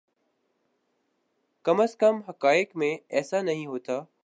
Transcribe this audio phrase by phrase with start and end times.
[1.65, 4.03] کم از کم حقائق میں ایسا نہیں ہوتا۔